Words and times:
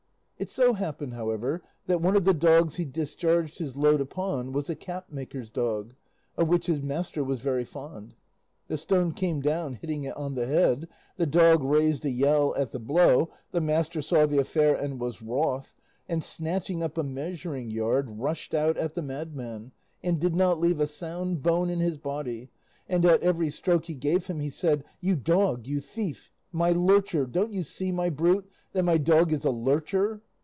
It 0.41 0.49
so 0.49 0.73
happened, 0.73 1.13
however, 1.13 1.61
that 1.85 2.01
one 2.01 2.15
of 2.15 2.23
the 2.23 2.33
dogs 2.33 2.77
he 2.77 2.83
discharged 2.83 3.59
his 3.59 3.75
load 3.77 4.01
upon 4.01 4.53
was 4.53 4.71
a 4.71 4.75
cap 4.75 5.11
maker's 5.11 5.51
dog, 5.51 5.93
of 6.35 6.47
which 6.47 6.65
his 6.65 6.81
master 6.81 7.23
was 7.23 7.41
very 7.41 7.63
fond. 7.63 8.15
The 8.67 8.79
stone 8.79 9.11
came 9.11 9.41
down 9.41 9.75
hitting 9.75 10.03
it 10.05 10.17
on 10.17 10.33
the 10.33 10.47
head, 10.47 10.87
the 11.15 11.27
dog 11.27 11.61
raised 11.63 12.05
a 12.05 12.09
yell 12.09 12.55
at 12.55 12.71
the 12.71 12.79
blow, 12.79 13.29
the 13.51 13.61
master 13.61 14.01
saw 14.01 14.25
the 14.25 14.39
affair 14.39 14.73
and 14.73 14.99
was 14.99 15.21
wroth, 15.21 15.75
and 16.09 16.23
snatching 16.23 16.81
up 16.81 16.97
a 16.97 17.03
measuring 17.03 17.69
yard 17.69 18.09
rushed 18.19 18.55
out 18.55 18.77
at 18.77 18.95
the 18.95 19.03
madman 19.03 19.73
and 20.01 20.19
did 20.19 20.33
not 20.33 20.59
leave 20.59 20.79
a 20.79 20.87
sound 20.87 21.43
bone 21.43 21.69
in 21.69 21.81
his 21.81 21.99
body, 21.99 22.49
and 22.89 23.05
at 23.05 23.21
every 23.21 23.51
stroke 23.51 23.85
he 23.85 23.93
gave 23.93 24.25
him 24.25 24.39
he 24.39 24.49
said, 24.49 24.83
"You 25.01 25.15
dog, 25.15 25.67
you 25.67 25.81
thief! 25.81 26.31
my 26.51 26.71
lurcher! 26.71 27.27
Don't 27.27 27.53
you 27.53 27.61
see, 27.61 27.89
you 27.89 28.09
brute, 28.09 28.49
that 28.73 28.81
my 28.81 28.97
dog 28.97 29.31
is 29.31 29.45
a 29.45 29.51
lurcher?" 29.51 30.23